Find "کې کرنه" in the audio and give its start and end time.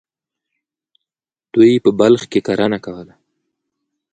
2.31-2.79